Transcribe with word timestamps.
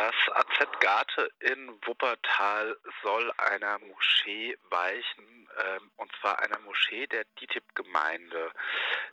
Das 0.00 0.14
AZ 0.32 0.80
Garte 0.80 1.30
in 1.40 1.78
Wuppertal 1.84 2.74
soll 3.02 3.30
einer 3.36 3.78
Moschee 3.80 4.56
weichen, 4.70 5.46
ähm, 5.62 5.90
und 5.98 6.10
zwar 6.18 6.38
einer 6.38 6.58
Moschee 6.60 7.06
der 7.06 7.24
DITIB-Gemeinde. 7.38 8.50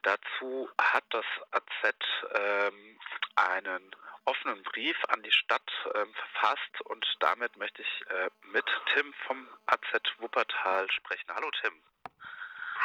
Dazu 0.03 0.69
hat 0.79 1.03
das 1.09 1.25
AZ 1.51 1.93
ähm, 2.33 2.97
einen 3.35 3.91
offenen 4.23 4.63
Brief 4.63 4.95
an 5.09 5.21
die 5.23 5.31
Stadt 5.33 5.69
ähm, 5.93 6.13
verfasst 6.13 6.81
und 6.85 7.05
damit 7.19 7.57
möchte 7.57 7.81
ich 7.81 8.03
äh, 8.09 8.29
mit 8.43 8.65
Tim 8.93 9.13
vom 9.25 9.45
AZ 9.65 9.81
Wuppertal 10.19 10.89
sprechen. 10.89 11.29
Hallo 11.35 11.51
Tim. 11.61 11.73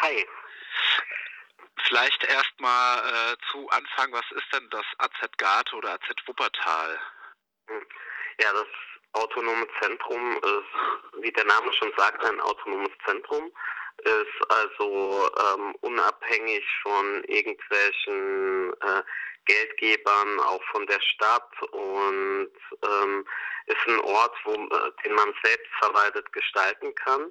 Hi. 0.01 0.27
Vielleicht 1.85 2.25
erstmal 2.25 2.99
äh, 2.99 3.37
zu 3.53 3.71
Anfang, 3.71 4.11
was 4.11 4.29
ist 4.33 4.53
denn 4.53 4.69
das 4.71 4.87
AZ 4.99 5.39
Garte 5.39 5.77
oder 5.77 5.93
AZ 5.93 6.17
Wuppertal? 6.27 6.99
Ja, 8.41 8.53
das 8.53 8.67
autonome 9.13 9.67
Zentrum 9.81 10.37
ist, 10.39 11.23
wie 11.23 11.33
der 11.33 11.45
Name 11.45 11.73
schon 11.75 11.93
sagt, 11.97 12.25
ein 12.25 12.41
autonomes 12.41 12.91
Zentrum. 13.07 13.53
Ist 13.99 14.51
also 14.51 15.31
ähm, 15.55 15.75
unabhängig 15.83 16.65
von 16.83 17.23
irgendwelchen 17.25 18.73
äh, 18.81 19.03
Geldgebern, 19.45 20.41
auch 20.41 20.63
von 20.73 20.87
der 20.87 21.01
Stadt 21.01 21.63
und 21.71 22.51
ähm, 22.85 23.27
ist 23.67 23.87
ein 23.87 24.01
Ort, 24.01 24.35
wo, 24.45 24.55
äh, 24.55 24.93
den 25.05 25.15
man 25.15 25.33
selbst 25.45 25.71
verwaltet 25.79 26.33
gestalten 26.33 26.95
kann 26.95 27.31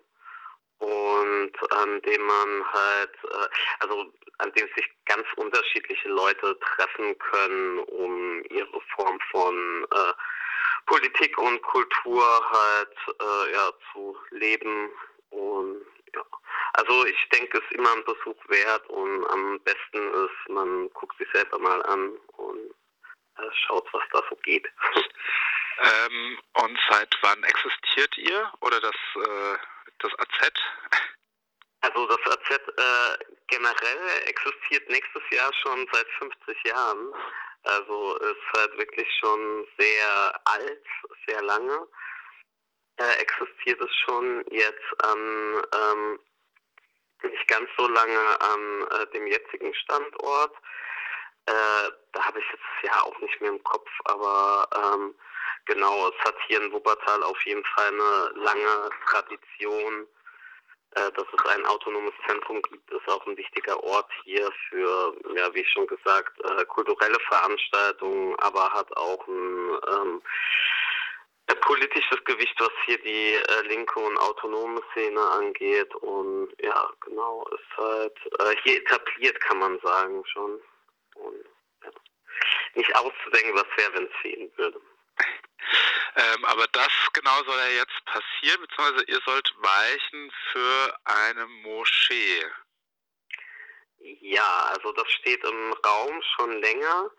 und 0.82 1.72
an 1.74 2.02
dem 2.02 2.22
man 2.22 2.74
halt, 2.74 3.16
äh, 3.24 3.48
also 3.80 4.12
an 4.40 4.52
dem 4.54 4.68
sich 4.76 4.90
ganz 5.06 5.26
unterschiedliche 5.36 6.10
Leute 6.10 6.58
treffen 6.60 7.18
können, 7.20 7.80
um 7.80 8.44
ihre 8.50 8.82
Form 8.96 9.20
von 9.32 9.86
äh, 9.94 10.14
Politik 10.88 11.38
und 11.38 11.62
Kultur 11.62 12.24
halt 12.50 12.98
äh, 13.22 13.54
ja, 13.54 13.72
zu 13.92 14.18
leben. 14.32 14.90
Und 15.30 15.86
ja, 16.16 16.24
also 16.74 17.06
ich 17.06 17.30
denke, 17.30 17.60
es 17.60 17.64
ist 17.64 17.74
immer 17.74 17.94
ein 17.94 18.04
Besuch 18.04 18.42
wert 18.48 18.90
und 18.90 19.26
am 19.28 19.60
besten 19.60 20.14
ist, 20.26 20.50
man 20.50 20.90
guckt 20.94 21.18
sich 21.20 21.28
selber 21.32 21.60
mal 21.60 21.82
an 21.84 22.18
und 22.38 22.72
äh, 23.38 23.52
schaut, 23.68 23.88
was 23.94 24.04
da 24.12 24.24
so 24.30 24.36
geht. 24.38 24.68
Ähm, 25.84 26.38
und 26.62 26.80
seit 26.90 27.16
wann 27.22 27.44
existiert 27.44 28.16
ihr 28.18 28.52
oder 28.60 28.80
das, 28.82 28.96
äh, 29.16 29.58
das 30.04 30.12
AZ? 30.20 30.52
Also 31.82 32.06
das 32.06 32.20
AZ 32.28 32.50
äh, 32.52 33.26
generell 33.48 34.24
existiert 34.28 34.88
nächstes 34.90 35.24
Jahr 35.32 35.52
schon 35.54 35.88
seit 35.92 36.08
50 36.20 36.64
Jahren. 36.66 37.14
Also 37.64 38.18
ist 38.18 38.58
halt 38.58 38.78
wirklich 38.78 39.08
schon 39.20 39.68
sehr 39.78 40.42
alt, 40.46 40.86
sehr 41.28 41.42
lange. 41.42 41.88
Äh, 42.98 43.22
existiert 43.22 43.82
es 43.82 43.96
schon 44.06 44.44
jetzt 44.52 45.04
an 45.04 45.62
ähm, 45.74 46.20
nicht 47.24 47.48
ganz 47.48 47.70
so 47.78 47.88
lange 47.88 48.42
an 48.42 48.88
äh, 48.92 49.08
dem 49.14 49.28
jetzigen 49.28 49.74
Standort. 49.74 50.56
Äh, 51.46 51.90
da 52.14 52.26
habe 52.26 52.40
ich 52.40 52.46
jetzt 52.52 52.84
Jahr 52.84 53.04
auch 53.06 53.20
nicht 53.20 53.42
mehr 53.42 53.52
im 53.52 53.64
Kopf, 53.64 53.90
aber 54.06 54.68
ähm, 54.76 55.16
genau, 55.66 56.10
es 56.10 56.26
hat 56.26 56.36
hier 56.48 56.62
in 56.62 56.72
Wuppertal 56.72 57.24
auf 57.24 57.42
jeden 57.46 57.64
Fall 57.66 57.88
eine 57.88 58.44
lange 58.44 58.90
Tradition 59.08 60.08
äh, 60.96 61.12
dass 61.14 61.26
es 61.32 61.46
ein 61.46 61.66
autonomes 61.68 62.14
Zentrum 62.28 62.62
gibt, 62.64 62.92
ist 62.92 63.08
auch 63.08 63.26
ein 63.26 63.38
wichtiger 63.38 63.82
Ort 63.82 64.12
hier 64.26 64.52
für, 64.68 65.16
ja, 65.36 65.54
wie 65.54 65.64
schon 65.64 65.88
gesagt, 65.88 66.38
äh, 66.44 66.66
kulturelle 66.66 67.18
Veranstaltungen, 67.30 68.36
aber 68.40 68.70
hat 68.74 68.98
auch 68.98 69.26
ein 69.26 69.80
ähm, 69.90 70.22
politisches 71.62 72.22
Gewicht, 72.26 72.56
was 72.60 72.72
hier 72.86 72.98
die 73.04 73.36
äh, 73.36 73.68
linke 73.68 74.00
und 74.00 74.18
autonome 74.18 74.82
Szene 74.92 75.22
angeht. 75.22 75.96
Und 75.96 76.50
ja, 76.62 76.92
genau, 77.06 77.48
ist 77.48 77.78
halt 77.78 78.18
äh, 78.40 78.56
hier 78.64 78.82
etabliert, 78.82 79.40
kann 79.40 79.60
man 79.60 79.80
sagen, 79.80 80.24
schon. 80.26 80.60
Und 81.16 81.46
ja, 81.84 81.90
nicht 82.76 82.94
auszudenken, 82.96 83.56
was 83.56 83.78
wäre, 83.78 83.94
wenn 83.94 84.08
es 84.08 84.16
fehlen 84.22 84.52
würde. 84.58 84.82
Ähm, 86.16 86.46
aber 86.46 86.68
das 86.74 86.90
genau 87.14 87.44
soll 87.46 87.58
ja 87.58 87.80
jetzt 87.80 88.06
passieren, 88.06 88.62
beziehungsweise 88.62 89.06
ihr 89.06 89.20
sollt 89.26 89.54
weichen 89.60 90.32
für 90.52 91.00
eine 91.06 91.46
Moschee. 91.64 92.46
Ja, 94.00 94.72
also 94.74 94.92
das 94.94 95.10
steht 95.12 95.44
im 95.44 95.74
Raum 95.86 96.22
schon 96.36 96.60
länger. 96.62 97.12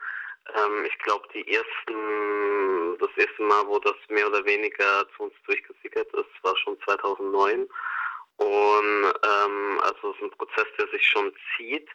Ähm, 0.54 0.84
ich 0.84 0.98
glaube, 0.98 1.26
die 1.32 1.46
ersten, 1.54 2.98
das 2.98 3.10
erste 3.16 3.42
Mal, 3.42 3.66
wo 3.66 3.78
das 3.78 3.94
mehr 4.08 4.26
oder 4.26 4.44
weniger 4.44 5.06
zu 5.16 5.24
uns 5.24 5.34
durchgesickert 5.46 6.12
ist, 6.12 6.42
war 6.42 6.56
schon 6.58 6.78
2009. 6.82 7.68
Und 8.36 9.12
ähm, 9.24 9.80
also 9.82 10.10
es 10.10 10.16
ist 10.16 10.22
ein 10.22 10.30
Prozess, 10.32 10.66
der 10.78 10.88
sich 10.88 11.06
schon 11.06 11.32
zieht. 11.56 11.88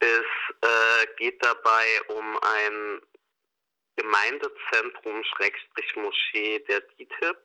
Es 0.00 0.26
äh, 0.60 1.06
geht 1.16 1.42
dabei 1.42 2.02
um 2.08 2.38
ein 2.38 3.00
Gemeindezentrum 3.96 5.22
Schrägstrich 5.24 5.96
Moschee 5.96 6.58
der 6.68 6.80
DITIB. 6.80 7.36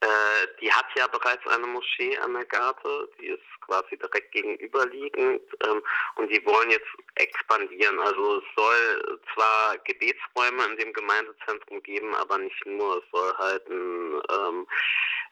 Äh, 0.00 0.46
die 0.60 0.72
hat 0.72 0.86
ja 0.96 1.08
bereits 1.08 1.44
eine 1.48 1.66
Moschee 1.66 2.16
an 2.18 2.32
der 2.34 2.44
Garte, 2.44 3.08
die 3.18 3.26
ist 3.26 3.42
quasi 3.62 3.98
direkt 3.98 4.30
gegenüberliegend 4.30 5.42
ähm, 5.66 5.82
und 6.14 6.30
die 6.30 6.44
wollen 6.46 6.70
jetzt 6.70 6.86
expandieren. 7.16 7.98
Also 7.98 8.38
es 8.38 8.44
soll 8.56 9.20
zwar 9.34 9.76
Gebetsräume 9.78 10.64
in 10.66 10.76
dem 10.76 10.92
Gemeindezentrum 10.92 11.82
geben, 11.82 12.14
aber 12.14 12.38
nicht 12.38 12.64
nur. 12.64 12.98
Es 12.98 13.10
soll 13.10 13.34
halt 13.38 13.68
ein, 13.68 14.22
ähm, 14.30 14.66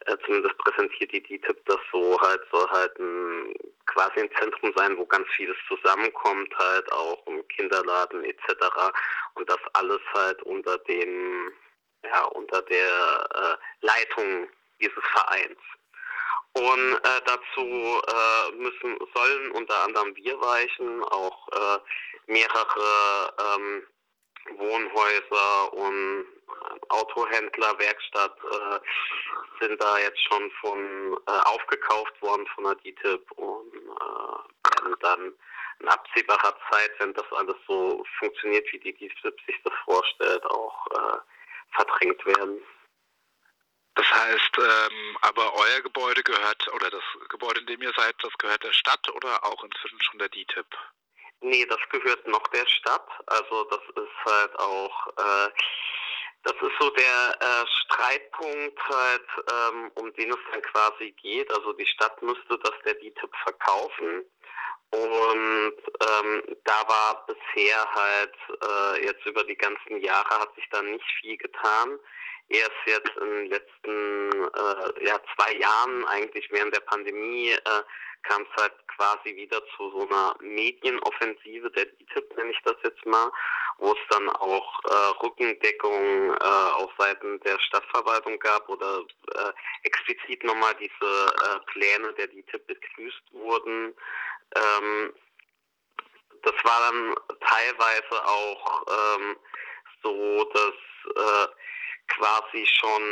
äh, 0.04 0.16
zumindest 0.24 0.56
präsentiert 0.58 1.12
die 1.12 1.22
DITIB 1.22 1.64
das 1.66 1.78
so, 1.92 2.20
halt 2.20 2.42
soll 2.52 2.68
halt 2.70 2.98
ein, 2.98 3.54
quasi 3.86 4.20
ein 4.20 4.30
Zentrum 4.38 4.72
sein, 4.76 4.96
wo 4.98 5.06
ganz 5.06 5.26
vieles 5.36 5.56
zusammenkommt, 5.68 6.54
halt 6.58 6.90
auch 6.92 7.26
ein 7.26 7.46
Kinderladen 7.48 8.24
etc. 8.24 8.52
Und 9.34 9.48
das 9.48 9.58
alles 9.72 10.00
halt 10.14 10.42
unter 10.42 10.78
dem 10.78 11.52
ja, 12.04 12.24
unter 12.24 12.62
der 12.62 13.28
äh, 13.34 13.86
Leitung 13.86 14.48
dieses 14.80 15.02
Vereins. 15.12 15.58
Und 16.52 16.94
äh, 16.94 17.20
dazu 17.26 17.60
äh, 17.60 18.52
müssen 18.56 18.98
sollen 19.14 19.50
unter 19.52 19.82
anderem 19.84 20.16
wir 20.16 20.40
weichen, 20.40 21.04
auch 21.04 21.48
äh, 21.48 21.78
mehrere 22.32 23.34
ähm, 23.38 23.82
Wohnhäuser 24.56 25.72
und 25.74 26.26
Autohändler, 26.88 27.78
Werkstatt 27.78 28.36
äh, 28.44 28.80
sind 29.60 29.80
da 29.80 29.98
jetzt 29.98 30.22
schon 30.24 30.50
von 30.60 31.18
äh, 31.26 31.30
aufgekauft 31.44 32.20
worden 32.22 32.46
von 32.54 32.64
der 32.64 32.74
DITIB 32.76 33.30
und 33.32 33.74
äh, 33.74 34.80
werden 34.80 34.96
dann 35.00 35.34
in 35.80 35.88
absehbarer 35.88 36.56
Zeit, 36.70 36.92
wenn 36.98 37.12
das 37.14 37.30
alles 37.32 37.56
so 37.66 38.04
funktioniert, 38.18 38.66
wie 38.72 38.78
die 38.78 38.94
DITIB 38.94 39.40
sich 39.46 39.60
das 39.64 39.74
vorstellt, 39.84 40.44
auch 40.46 40.86
äh, 40.92 41.18
verdrängt 41.72 42.24
werden. 42.26 42.62
Das 43.94 44.06
heißt, 44.12 44.58
ähm, 44.58 45.18
aber 45.22 45.54
euer 45.54 45.80
Gebäude 45.80 46.22
gehört, 46.22 46.68
oder 46.74 46.90
das 46.90 47.02
Gebäude, 47.30 47.60
in 47.60 47.66
dem 47.66 47.82
ihr 47.82 47.92
seid, 47.96 48.14
das 48.22 48.32
gehört 48.38 48.62
der 48.62 48.72
Stadt 48.72 49.08
oder 49.14 49.42
auch 49.44 49.64
inzwischen 49.64 50.00
schon 50.02 50.18
der 50.18 50.28
DITIB? 50.28 50.66
Nee, 51.40 51.64
das 51.66 51.78
gehört 51.90 52.26
noch 52.26 52.46
der 52.48 52.66
Stadt. 52.66 53.08
Also 53.26 53.64
das 53.64 53.80
ist 53.80 54.24
halt 54.24 54.58
auch, 54.58 55.06
äh, 55.16 55.50
das 56.46 56.54
ist 56.62 56.78
so 56.78 56.90
der 56.90 57.36
äh, 57.40 57.66
Streitpunkt 57.66 58.78
halt, 58.88 59.26
ähm, 59.50 59.90
um 59.96 60.12
den 60.14 60.30
es 60.30 60.38
dann 60.52 60.62
quasi 60.62 61.10
geht. 61.20 61.52
Also 61.52 61.72
die 61.72 61.86
Stadt 61.86 62.22
müsste 62.22 62.56
das 62.62 62.72
der 62.84 62.94
DITIB 62.94 63.34
verkaufen. 63.42 64.24
Und 64.90 65.74
ähm, 66.08 66.42
da 66.62 66.88
war 66.88 67.26
bisher 67.26 67.92
halt 67.92 68.34
äh, 68.62 69.04
jetzt 69.06 69.26
über 69.26 69.42
die 69.42 69.56
ganzen 69.56 70.00
Jahre 70.00 70.38
hat 70.38 70.54
sich 70.54 70.68
da 70.70 70.82
nicht 70.82 71.04
viel 71.20 71.36
getan. 71.36 71.98
Erst 72.48 72.70
jetzt 72.86 73.10
in 73.20 73.28
den 73.28 73.46
letzten 73.46 74.30
äh, 74.32 75.04
ja, 75.04 75.20
zwei 75.34 75.52
Jahren, 75.54 76.04
eigentlich 76.06 76.48
während 76.52 76.72
der 76.76 76.82
Pandemie, 76.82 77.50
äh, 77.50 77.82
kam 78.28 78.42
es 78.42 78.62
halt 78.62 78.74
quasi 78.96 79.36
wieder 79.36 79.60
zu 79.76 79.90
so 79.90 80.08
einer 80.08 80.34
Medienoffensive 80.40 81.70
der 81.70 81.86
DITIB, 81.86 82.36
nenne 82.36 82.50
ich 82.50 82.60
das 82.64 82.76
jetzt 82.82 83.04
mal, 83.06 83.30
wo 83.78 83.92
es 83.92 83.98
dann 84.10 84.28
auch 84.30 84.80
äh, 84.84 85.24
Rückendeckung 85.24 86.34
äh, 86.34 86.70
auf 86.76 86.90
Seiten 86.98 87.40
der 87.40 87.58
Stadtverwaltung 87.60 88.38
gab 88.38 88.68
oder 88.68 89.02
äh, 89.34 89.52
explizit 89.84 90.44
nochmal 90.44 90.74
diese 90.74 91.34
äh, 91.44 91.58
Pläne 91.72 92.12
der 92.14 92.28
DITIB 92.28 92.66
begrüßt 92.66 93.32
wurden. 93.32 93.94
Ähm, 94.54 95.12
das 96.42 96.54
war 96.62 96.90
dann 96.90 97.14
teilweise 97.40 98.24
auch 98.24 98.86
ähm, 98.88 99.36
so, 100.02 100.44
dass 100.52 100.74
äh, 101.16 101.48
quasi 102.08 102.66
schon 102.66 103.02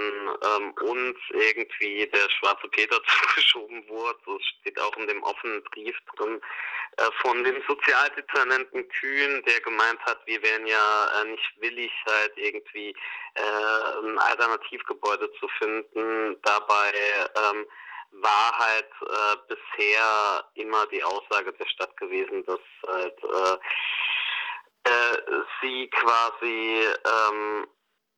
ähm, 0.43 0.73
uns 0.82 1.19
irgendwie 1.31 2.06
der 2.06 2.29
schwarze 2.31 2.69
Peter 2.69 3.00
zugeschoben 3.06 3.87
wurde. 3.88 4.19
So 4.25 4.38
steht 4.61 4.81
auch 4.81 4.96
in 4.96 5.06
dem 5.08 5.23
offenen 5.23 5.62
Brief 5.64 5.96
drin, 6.17 6.41
äh, 6.96 7.11
von 7.23 7.43
dem 7.43 7.61
Sozialdezernenten 7.67 8.88
Kühn, 8.88 9.43
der 9.46 9.61
gemeint 9.61 10.00
hat, 10.02 10.19
wir 10.26 10.43
wären 10.43 10.67
ja 10.67 11.20
äh, 11.20 11.25
nicht 11.25 11.61
willig, 11.61 11.93
halt 12.06 12.32
irgendwie 12.37 12.94
äh, 13.35 13.99
ein 14.02 14.19
Alternativgebäude 14.19 15.31
zu 15.41 15.49
finden. 15.58 16.37
Dabei 16.43 16.93
ähm, 17.37 17.67
war 18.23 18.58
halt 18.58 18.91
äh, 19.02 19.37
bisher 19.49 20.44
immer 20.55 20.87
die 20.87 21.02
Aussage 21.02 21.52
der 21.52 21.67
Stadt 21.67 21.96
gewesen, 21.96 22.44
dass 22.46 22.61
halt 22.87 23.19
äh, 23.25 23.58
äh, 24.85 25.43
sie 25.61 25.88
quasi 25.88 26.87
ähm, 27.05 27.67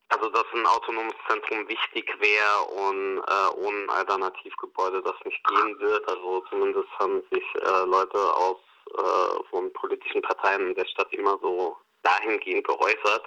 also 0.09 0.29
dass 0.29 0.45
ein 0.53 0.65
autonomes 0.65 1.15
Zentrum 1.27 1.67
wichtig 1.67 2.09
wäre 2.19 2.63
und 2.63 3.19
äh, 3.19 3.49
ohne 3.57 3.91
Alternativgebäude 3.91 5.01
das 5.01 5.15
nicht 5.25 5.43
gehen 5.47 5.79
wird. 5.79 6.07
Also 6.07 6.43
zumindest 6.49 6.89
haben 6.99 7.21
sich 7.31 7.43
äh, 7.55 7.85
Leute 7.85 8.17
aus 8.35 8.57
äh, 8.97 9.43
von 9.49 9.71
politischen 9.73 10.21
Parteien 10.21 10.73
der 10.75 10.85
Stadt 10.85 11.11
immer 11.13 11.37
so 11.41 11.77
dahingehend 12.03 12.65
geäußert. 12.65 13.23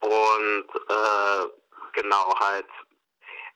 Und 0.00 0.66
äh, 0.88 1.46
genau 1.92 2.34
halt 2.40 2.66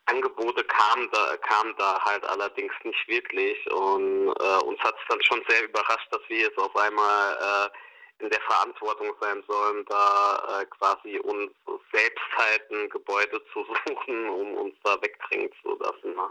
Angebote 0.06 0.62
kamen 0.62 1.10
da, 1.10 1.36
kamen 1.38 1.74
da 1.78 2.00
halt 2.04 2.24
allerdings 2.26 2.72
nicht 2.84 3.08
wirklich 3.08 3.58
und 3.72 4.28
äh, 4.28 4.64
uns 4.64 4.78
hat 4.80 4.94
es 4.94 5.08
dann 5.08 5.22
schon 5.24 5.42
sehr 5.48 5.64
überrascht, 5.64 6.06
dass 6.12 6.20
wir 6.28 6.38
jetzt 6.38 6.58
auf 6.58 6.74
einmal 6.76 7.34
äh, 7.34 7.70
in 8.18 8.30
der 8.30 8.40
Verantwortung 8.40 9.14
sein 9.20 9.42
sollen, 9.46 9.84
da 9.86 10.60
äh, 10.60 10.66
quasi 10.66 11.18
uns 11.18 11.52
selbst 11.92 12.24
halt 12.36 12.70
ein 12.70 12.88
Gebäude 12.88 13.40
zu 13.52 13.64
suchen, 13.86 14.28
um 14.28 14.54
uns 14.56 14.74
da 14.84 15.00
wegdrängen 15.02 15.50
zu 15.62 15.76
lassen. 15.78 16.14
Ne? 16.14 16.30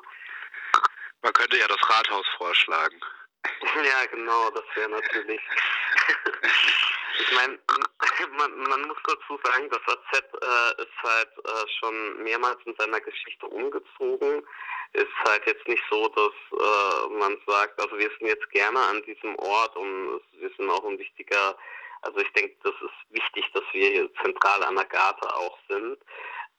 Man 1.22 1.34
könnte 1.34 1.58
ja 1.58 1.68
das 1.68 1.90
Rathaus 1.90 2.26
vorschlagen. 2.38 3.00
Ja, 3.84 4.06
genau, 4.08 4.50
das 4.52 4.64
wäre 4.74 4.90
natürlich. 4.90 5.40
ich 7.20 7.32
meine, 7.36 7.60
man, 8.38 8.58
man, 8.70 8.82
muss 8.88 8.98
dazu 9.06 9.40
sagen, 9.44 9.70
das 9.70 9.82
AZ 9.88 10.14
äh, 10.14 10.82
ist 10.82 11.04
halt 11.04 11.30
äh, 11.46 11.68
schon 11.80 12.24
mehrmals 12.24 12.58
in 12.66 12.76
seiner 12.78 13.00
Geschichte 13.02 13.46
umgezogen. 13.46 14.44
Ist 14.94 15.08
halt 15.28 15.46
jetzt 15.46 15.68
nicht 15.68 15.84
so, 15.90 16.08
dass 16.10 16.34
äh, 16.52 17.10
man 17.20 17.38
sagt, 17.46 17.80
also 17.82 17.98
wir 17.98 18.10
sind 18.18 18.28
jetzt 18.28 18.50
gerne 18.52 18.80
an 18.80 19.04
diesem 19.04 19.36
Ort 19.38 19.76
und 19.76 20.22
wir 20.34 20.50
sind 20.58 20.70
auch 20.70 20.86
ein 20.86 20.98
wichtiger, 20.98 21.58
also 22.02 22.20
ich 22.20 22.32
denke, 22.34 22.56
das 22.64 22.74
ist 22.82 23.10
wichtig, 23.10 23.46
dass 23.54 23.64
wir 23.74 23.90
hier 23.90 24.14
zentral 24.22 24.64
an 24.64 24.76
der 24.76 24.86
Garte 24.86 25.28
auch 25.36 25.58
sind. 25.68 25.98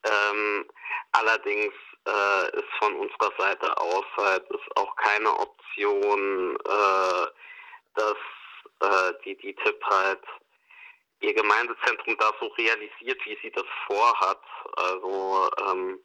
Ähm, 0.05 0.67
allerdings 1.13 1.73
äh, 2.07 2.57
ist 2.57 2.69
von 2.79 2.95
unserer 2.95 3.33
Seite 3.39 3.77
aus 3.79 4.05
halt 4.17 4.49
ist 4.51 4.77
auch 4.77 4.95
keine 4.97 5.31
Option, 5.31 6.57
äh, 6.57 7.27
dass 7.95 8.17
äh, 8.81 9.13
die 9.25 9.37
DITIB 9.37 9.85
halt 9.85 10.23
ihr 11.21 11.35
Gemeindezentrum 11.35 12.17
da 12.19 12.31
so 12.41 12.47
realisiert, 12.47 13.25
wie 13.25 13.39
sie 13.43 13.51
das 13.51 13.65
vorhat. 13.87 14.43
Also 14.77 15.51
ähm, 15.69 16.01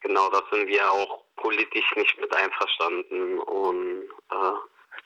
genau, 0.00 0.30
da 0.30 0.42
sind 0.50 0.66
wir 0.68 0.90
auch 0.90 1.24
politisch 1.36 1.90
nicht 1.96 2.18
mit 2.18 2.34
einverstanden 2.34 3.38
und 3.40 4.02
äh, 4.30 4.52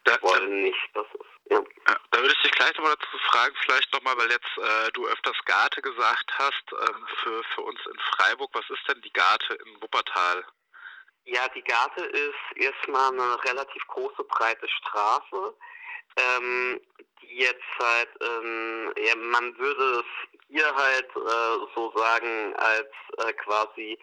da, 0.05 0.23
wollen 0.23 0.63
nicht, 0.63 0.89
dass 0.95 1.07
es 1.15 1.27
ja. 1.51 1.59
ja. 1.59 1.97
da 2.11 2.21
würde 2.21 2.33
ich 2.33 2.43
dich 2.43 2.53
gleich 2.53 2.75
nochmal 2.77 2.97
dazu 2.99 3.19
fragen, 3.31 3.55
vielleicht 3.65 3.93
nochmal, 3.93 4.17
weil 4.17 4.31
jetzt 4.31 4.57
äh, 4.57 4.91
du 4.93 5.07
öfters 5.07 5.37
Garte 5.45 5.83
gesagt 5.83 6.33
hast, 6.39 6.65
ähm, 6.73 7.07
für, 7.23 7.43
für 7.55 7.63
uns 7.63 7.81
in 7.87 7.99
Freiburg, 8.15 8.51
was 8.53 8.69
ist 8.71 8.89
denn 8.89 9.01
die 9.03 9.13
Garte 9.13 9.55
in 9.55 9.83
Wuppertal? 9.83 10.45
Ja, 11.25 11.47
die 11.49 11.63
Garte 11.63 12.05
ist 12.05 12.57
erstmal 12.57 13.13
eine 13.13 13.45
relativ 13.45 13.87
große, 13.89 14.25
breite 14.25 14.69
Straße, 14.69 15.55
ähm, 16.17 16.81
die 17.21 17.37
jetzt 17.37 17.79
halt, 17.79 18.09
ähm, 18.21 18.93
ja, 18.97 19.15
man 19.17 19.57
würde 19.59 20.01
es 20.01 20.41
hier 20.49 20.75
halt 20.75 21.09
äh, 21.17 21.67
so 21.75 21.93
sagen, 21.97 22.55
als 22.57 22.91
äh, 23.19 23.33
quasi 23.35 23.99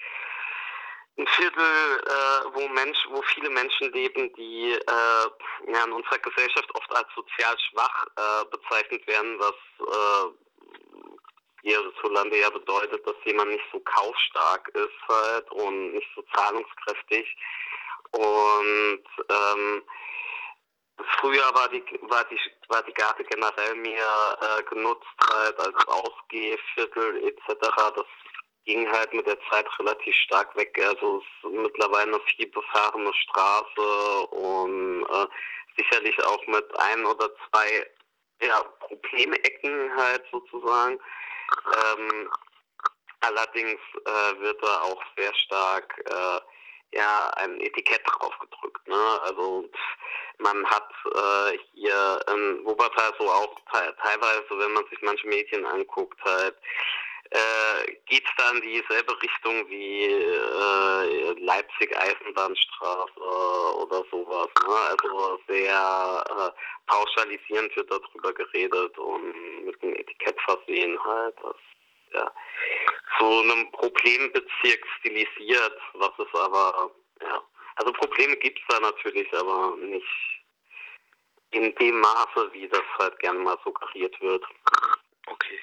ein 1.17 1.27
Viertel, 1.27 2.03
äh, 2.05 2.45
wo 2.53 2.67
Mensch, 2.69 2.97
wo 3.09 3.21
viele 3.33 3.49
Menschen 3.49 3.91
leben, 3.91 4.31
die 4.35 4.73
äh, 4.73 5.71
ja, 5.71 5.83
in 5.85 5.91
unserer 5.91 6.19
Gesellschaft 6.19 6.69
oft 6.75 6.95
als 6.95 7.07
sozial 7.15 7.55
schwach 7.59 8.05
äh, 8.15 8.45
bezeichnet 8.51 9.05
werden, 9.07 9.39
was 9.39 9.55
äh, 9.79 10.47
hierzulande 11.63 12.37
ja 12.39 12.49
bedeutet, 12.49 13.05
dass 13.05 13.15
jemand 13.25 13.51
nicht 13.51 13.65
so 13.71 13.79
kaufstark 13.79 14.69
ist 14.69 15.09
halt 15.09 15.51
und 15.51 15.93
nicht 15.93 16.07
so 16.15 16.23
zahlungskräftig. 16.33 17.25
Und 18.11 19.03
ähm, 19.29 19.83
früher 21.19 21.53
war 21.53 21.67
die 21.69 21.83
war 22.03 22.23
die 22.25 22.39
war 22.69 22.83
die 22.83 22.93
Garte 22.93 23.23
generell 23.23 23.75
mehr 23.75 24.37
äh, 24.41 24.63
genutzt 24.63 25.07
halt 25.33 25.59
als 25.59 25.87
Ausgehviertel 25.87 27.27
etc. 27.27 27.57
Das 27.95 28.05
ging 28.67 28.87
halt 28.91 29.11
mit 29.13 29.25
der 29.25 29.39
Zeit 29.49 29.65
relativ 29.79 30.13
stark 30.13 30.55
weg. 30.55 30.77
Also 30.85 31.19
es 31.19 31.49
ist 31.49 31.55
mittlerweile 31.55 32.15
eine 32.15 32.19
viel 32.35 32.47
befahrene 32.47 33.13
Straße 33.13 34.27
und 34.27 35.03
äh, 35.03 35.27
sicherlich 35.77 36.23
auch 36.25 36.45
mit 36.47 36.79
ein 36.79 37.05
oder 37.05 37.29
zwei 37.49 37.87
ja, 38.41 38.61
Problemecken 38.81 39.95
halt 39.95 40.23
sozusagen. 40.31 40.99
Ähm, 41.73 42.29
allerdings 43.21 43.79
äh, 44.05 44.39
wird 44.41 44.61
da 44.61 44.81
auch 44.81 45.01
sehr 45.15 45.33
stark 45.33 46.03
äh, 46.05 46.97
ja 46.97 47.29
ein 47.37 47.59
Etikett 47.61 48.01
drauf 48.05 48.37
gedrückt. 48.39 48.85
Ne? 48.87 49.21
Also 49.23 49.69
man 50.39 50.65
hat 50.69 50.89
äh, 51.15 51.57
hier 51.73 52.19
in 52.27 52.65
Wuppertal 52.65 53.13
so 53.17 53.29
auch 53.29 53.55
te 53.71 53.95
teilweise, 54.01 54.45
wenn 54.49 54.73
man 54.73 54.85
sich 54.89 55.01
manche 55.01 55.27
Medien 55.27 55.65
anguckt, 55.65 56.19
halt 56.23 56.55
äh, 57.31 57.91
geht 58.05 58.23
es 58.23 58.31
da 58.37 58.51
in 58.51 58.61
dieselbe 58.61 59.21
Richtung 59.21 59.69
wie 59.69 60.05
äh, 60.05 61.33
Leipzig-Eisenbahnstraße 61.39 63.19
oder 63.77 64.03
sowas. 64.11 64.49
Ne? 64.65 64.75
Also 64.89 65.39
sehr 65.47 66.23
äh, 66.29 66.51
pauschalisierend 66.87 67.75
wird 67.75 67.91
darüber 67.91 68.33
geredet 68.33 68.97
und 68.97 69.65
mit 69.65 69.81
einem 69.83 69.95
Etikett 69.95 70.39
versehen 70.41 70.97
halt. 71.03 71.35
Das, 71.41 71.55
ja, 72.13 72.31
zu 73.17 73.25
einem 73.25 73.71
Problembezirk 73.71 74.85
stilisiert, 74.99 75.77
was 75.93 76.11
es 76.19 76.39
aber, 76.39 76.91
ja, 77.21 77.41
also 77.75 77.91
Probleme 77.93 78.37
gibt 78.37 78.59
es 78.59 78.65
da 78.69 78.79
natürlich, 78.79 79.31
aber 79.33 79.75
nicht 79.77 80.05
in 81.51 81.73
dem 81.75 81.99
Maße, 81.99 82.49
wie 82.53 82.67
das 82.67 82.83
halt 82.99 83.19
gerne 83.19 83.39
mal 83.39 83.57
suggeriert 83.63 84.19
wird. 84.21 84.43
Okay. 85.27 85.59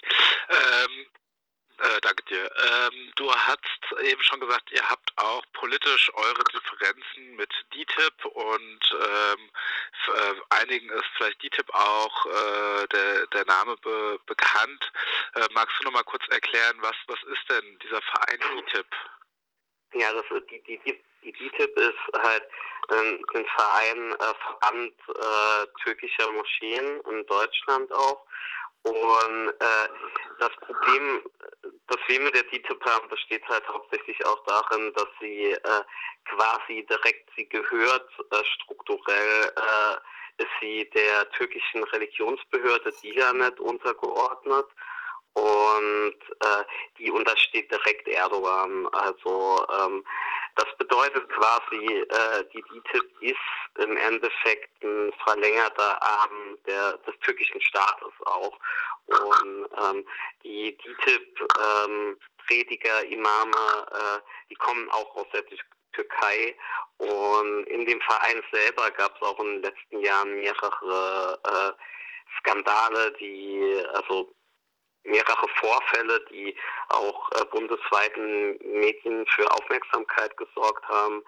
Ähm, 0.51 1.07
äh, 1.79 2.01
danke 2.03 2.23
dir. 2.25 2.45
Ähm, 2.45 3.13
du 3.17 3.33
hast 3.33 3.61
eben 4.03 4.23
schon 4.23 4.41
gesagt, 4.41 4.71
ihr 4.73 4.89
habt 4.89 5.13
auch 5.17 5.45
politisch 5.53 6.11
eure 6.15 6.45
Differenzen 6.45 7.37
mit 7.37 7.51
DTIP 7.73 8.25
und 8.25 8.81
ähm, 8.93 9.51
äh, 10.15 10.35
einigen 10.51 10.89
ist 10.91 11.05
vielleicht 11.17 11.43
DTIP 11.43 11.73
auch 11.75 12.27
äh, 12.27 12.87
der, 12.89 13.27
der 13.29 13.45
Name 13.47 13.77
be 13.79 14.19
bekannt. 14.27 14.93
Äh, 15.35 15.49
magst 15.53 15.77
du 15.79 15.85
noch 15.85 15.93
mal 15.93 16.05
kurz 16.05 16.27
erklären, 16.29 16.77
was, 16.81 16.97
was 17.07 17.23
ist 17.25 17.51
denn 17.51 17.79
dieser 17.81 18.03
Verein 18.03 18.41
DTIP? 18.41 18.87
Ja, 19.95 20.13
das 20.13 20.25
die, 20.51 20.63
die, 20.63 20.79
die, 20.85 21.05
die 21.23 21.33
DTIP 21.33 21.77
ist 21.77 22.23
halt 22.23 22.45
ähm, 22.91 23.25
ein 23.35 23.47
Verein, 23.47 24.13
äh, 24.13 24.35
Verband 24.45 24.93
türkischer 25.83 26.31
Moscheen 26.33 27.01
in 27.11 27.27
Deutschland 27.27 27.93
auch. 27.93 28.25
Und 28.85 29.49
äh, 29.49 29.89
das 30.39 30.51
Problem, 30.61 31.23
das 31.89 31.99
wir 32.07 32.21
mit 32.21 32.35
der 32.35 32.43
DTIP 32.45 32.85
haben, 32.85 33.09
besteht 33.09 33.47
halt 33.49 33.67
hauptsächlich 33.69 34.25
auch 34.27 34.45
darin, 34.45 34.93
dass 34.95 35.09
sie 35.21 35.53
äh, 35.53 35.83
quasi 36.27 36.87
direkt, 36.89 37.31
sie 37.35 37.49
gehört 37.49 38.09
äh, 38.31 38.45
strukturell, 38.45 39.53
äh, 39.57 40.43
ist 40.43 40.51
sie 40.61 40.91
der 40.91 41.31
türkischen 41.31 41.83
Religionsbehörde 41.85 42.93
Diyanet 43.03 43.59
untergeordnet 43.61 44.67
und 45.33 46.17
äh, 46.41 46.65
die 46.99 47.11
untersteht 47.11 47.71
direkt 47.71 48.07
Erdogan. 48.07 48.87
Also 48.93 49.67
ähm, 49.81 50.05
das 50.57 50.67
bedeutet 50.79 51.29
quasi, 51.31 51.85
äh, 51.87 52.45
die 52.53 52.63
DITIB 52.63 53.23
ist 53.23 53.85
im 53.85 53.97
Endeffekt 53.97 54.85
ein 54.85 55.13
verlängerter 55.25 56.01
Arm 56.03 56.59
der, 56.67 56.97
des 56.99 57.19
türkischen 57.21 57.61
Staates 57.61 58.13
auch. 58.27 58.59
Und 59.07 59.69
ähm, 59.83 60.07
die 60.43 60.77
DITIB, 60.77 61.41
ähm, 61.59 62.19
Prediger, 62.47 63.05
Imame, 63.05 63.87
äh, 63.91 64.21
die 64.51 64.55
kommen 64.55 64.89
auch 64.91 65.17
aus 65.17 65.27
der 65.33 65.45
Türkei. 65.93 66.57
Und 66.99 67.65
in 67.65 67.85
dem 67.87 68.01
Verein 68.03 68.43
selber 68.53 68.91
gab 68.93 69.17
es 69.17 69.23
auch 69.23 69.39
in 69.41 69.47
den 69.47 69.63
letzten 69.63 70.01
Jahren 70.01 70.35
mehrere 70.37 71.41
äh, 71.45 71.73
Skandale, 72.39 73.13
die 73.19 73.83
also 73.95 74.35
mehrere 75.05 75.49
Vorfälle, 75.61 76.25
die 76.31 76.57
auch 76.89 77.31
äh, 77.33 77.45
bundesweiten 77.47 78.59
Medien 78.81 79.27
für 79.27 79.51
Aufmerksamkeit 79.53 80.37
gesorgt 80.37 80.87
haben. 80.89 81.23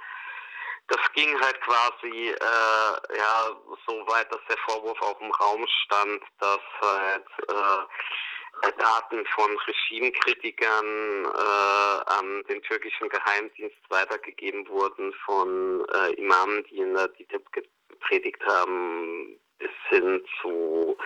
das 0.89 1.01
ging 1.15 1.39
halt 1.41 1.61
quasi 1.63 2.31
äh, 2.31 3.17
ja 3.17 3.57
so 3.87 4.07
weit, 4.07 4.33
dass 4.33 4.41
der 4.49 4.59
Vorwurf 4.59 5.01
auch 5.03 5.21
im 5.21 5.31
Raum 5.33 5.67
stand, 5.85 6.23
dass 6.39 6.61
halt 6.81 7.27
äh, 7.49 8.73
Daten 8.79 9.25
von 9.27 9.57
Regimekritikern 9.67 11.25
äh, 11.25 12.11
an 12.13 12.43
den 12.49 12.63
türkischen 12.63 13.09
Geheimdienst 13.09 13.77
weitergegeben 13.89 14.67
wurden 14.69 15.13
von 15.25 15.85
äh, 15.95 16.15
Imamen, 16.15 16.65
die 16.71 16.79
in 16.79 16.95
der 16.95 17.09
DITIB 17.09 17.45
gepredigt 17.53 18.43
haben, 18.47 19.39
bis 19.59 19.71
hin 19.89 20.25
zu, 20.41 20.97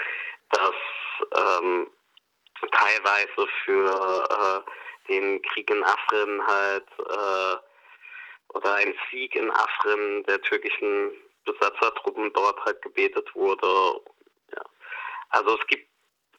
dass 0.50 0.74
ähm, 1.62 1.90
teilweise 2.72 3.48
für 3.64 4.64
äh, 4.66 5.10
den 5.12 5.42
Krieg 5.42 5.70
in 5.70 5.82
Afrin 5.82 6.46
halt 6.46 6.86
äh, 6.98 7.56
oder 8.54 8.74
ein 8.74 8.94
Sieg 9.10 9.34
in 9.34 9.50
Afrin 9.50 10.24
der 10.24 10.40
türkischen 10.42 11.12
Besatzertruppen 11.44 12.32
dort 12.32 12.64
halt 12.64 12.82
gebetet 12.82 13.28
wurde. 13.34 14.00
Ja. 14.54 14.62
Also 15.30 15.58
es 15.58 15.66
gibt 15.66 15.88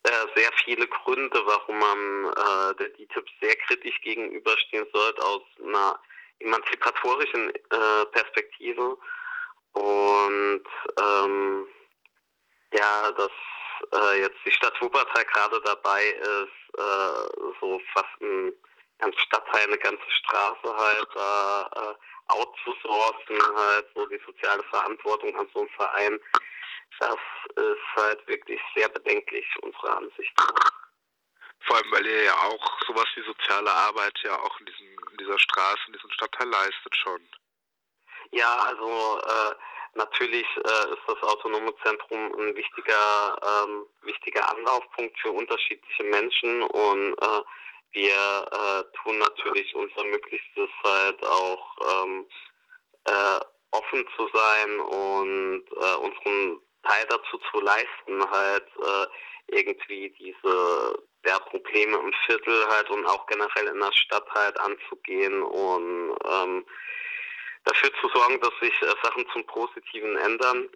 äh, 0.04 0.28
sehr 0.36 0.52
viele 0.64 0.88
Gründe, 0.88 1.42
warum 1.46 1.80
man 1.80 2.26
äh, 2.34 2.76
der 2.76 2.90
DTIP 2.90 3.28
sehr 3.42 3.56
kritisch 3.68 4.00
gegenüberstehen 4.02 4.88
sollte 4.94 5.24
aus 5.24 5.42
einer 5.64 6.00
emanzipatorischen 6.40 7.50
äh, 7.52 8.06
Perspektive. 8.12 8.98
Und 9.74 10.64
ähm, 11.00 11.68
ja, 12.74 13.12
dass 13.12 13.32
äh, 13.94 14.22
jetzt 14.22 14.38
die 14.46 14.52
Stadt 14.52 14.80
Wuppertal 14.82 15.26
gerade 15.26 15.62
dabei 15.62 16.04
ist, 16.04 16.78
äh, 16.78 17.54
so 17.60 17.82
fast 17.94 18.22
ein 18.22 18.54
ganz 19.00 19.16
Stadtteil, 19.20 19.68
eine 19.68 19.78
ganze 19.78 20.10
Straße 20.10 20.78
halt 20.78 21.08
da 21.16 21.70
äh, 21.76 22.32
outzusourcen, 22.34 23.58
halt 23.58 23.88
so 23.96 24.06
die 24.06 24.22
soziale 24.26 24.64
Verantwortung 24.64 25.38
an 25.38 25.48
so 25.54 25.62
einem 25.62 25.70
Verein, 25.70 26.20
das 27.00 27.18
ist 27.56 27.96
halt 27.96 28.28
wirklich 28.28 28.62
sehr 28.76 28.90
bedenklich, 28.90 29.46
unserer 29.62 29.98
Ansicht 29.98 30.32
nach. 30.38 30.72
Vor 31.62 31.78
allem, 31.78 31.92
weil 31.92 32.06
ihr 32.06 32.24
ja 32.24 32.34
auch 32.34 32.80
sowas 32.88 33.06
wie 33.16 33.24
soziale 33.24 33.72
Arbeit 33.72 34.18
ja 34.24 34.38
auch 34.40 34.60
in, 34.60 34.66
diesem, 34.66 34.88
in 35.12 35.18
dieser 35.18 35.40
Straße, 35.40 35.80
in 35.88 35.94
diesem 35.94 36.12
Stadtteil 36.12 36.48
leistet 36.48 36.96
schon. 36.96 37.28
Ja, 38.32 38.56
also 38.68 39.20
äh, 39.20 39.56
natürlich 39.96 40.46
äh, 40.58 40.94
ist 40.94 41.04
das 41.08 41.22
autonome 41.24 41.74
Zentrum 41.84 42.34
ein 42.40 42.56
wichtiger, 42.56 43.38
ähm, 43.44 43.86
wichtiger 44.04 44.50
Anlaufpunkt 44.56 45.18
für 45.20 45.32
unterschiedliche 45.32 46.04
Menschen 46.04 46.64
und 46.64 47.14
äh, 47.22 47.42
wir 47.94 48.48
äh, 48.52 48.84
tun 49.04 49.18
natürlich 49.20 49.76
unser 49.76 50.04
Möglichstes 50.06 50.70
halt 50.84 51.26
auch 51.26 52.04
ähm, 52.04 52.26
äh, 53.06 53.40
offen 53.72 54.06
zu 54.16 54.30
sein 54.34 54.80
und 54.80 55.64
äh, 55.76 55.96
unseren 55.96 56.62
Teil 56.84 57.06
dazu 57.10 57.38
zu 57.52 57.60
leisten, 57.60 58.32
halt 58.32 58.68
äh, 58.78 59.08
irgendwie 59.48 60.10
diese 60.18 61.04
der 61.26 61.40
Probleme 61.40 61.98
im 61.98 62.14
Viertel 62.26 62.68
halt 62.70 62.90
und 62.90 63.06
auch 63.06 63.26
generell 63.28 63.68
in 63.68 63.80
der 63.80 63.92
Stadt 63.94 64.28
halt 64.34 64.60
anzugehen 64.60 65.44
und 65.44 66.16
ähm, 66.26 66.66
dafür 67.66 67.92
zu 68.00 68.10
sorgen, 68.10 68.40
dass 68.42 68.52
sich 68.60 68.82
äh, 68.82 68.94
Sachen 69.04 69.26
zum 69.32 69.46
Positiven 69.46 70.18
ändern. 70.18 70.70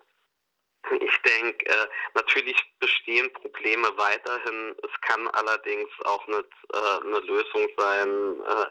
Ich 1.00 1.18
denke, 1.22 1.66
äh, 1.66 1.88
natürlich 2.14 2.56
bestehen 2.80 3.32
Probleme 3.34 3.88
weiterhin. 3.98 4.76
Es 4.84 5.02
kann 5.02 5.28
allerdings 5.30 5.90
auch 6.04 6.26
nicht 6.28 6.50
äh, 6.74 7.06
eine 7.06 7.20
Lösung 7.20 7.68
sein, 7.78 8.42
äh, 8.48 8.66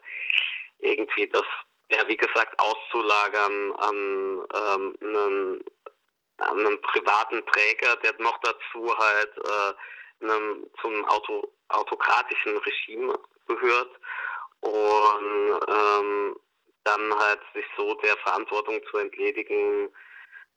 irgendwie 0.79 1.27
das, 1.29 1.45
ja, 1.91 2.07
wie 2.07 2.17
gesagt, 2.17 2.59
auszulagern 2.61 3.73
an, 3.73 4.47
ähm, 4.55 4.97
einen, 5.01 5.65
an 6.39 6.67
einen 6.67 6.81
privaten 6.83 7.45
Träger, 7.47 7.97
der 7.97 8.15
noch 8.19 8.39
dazu 8.43 8.97
halt 8.97 9.37
äh, 9.39 10.25
einem, 10.25 10.67
zum 10.81 11.05
Auto, 11.07 11.51
autokratischen 11.69 12.59
Regime 12.59 13.19
gehört 13.49 13.91
und 14.61 15.61
ähm, 15.69 16.37
dann 16.97 17.19
halt 17.19 17.41
sich 17.55 17.65
so 17.77 17.95
der 17.95 18.17
Verantwortung 18.19 18.81
zu 18.91 18.99
entledigen, 18.99 19.89